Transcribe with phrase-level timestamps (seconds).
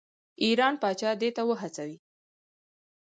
[0.43, 1.97] ایران پاچا دې ته وهڅوي.